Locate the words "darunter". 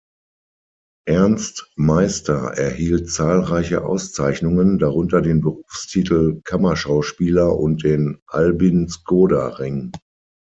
4.79-5.21